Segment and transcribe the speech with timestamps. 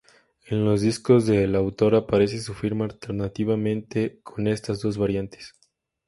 [0.47, 5.53] En los discos del autor aparece su firma alternativamente con estas dos variantes.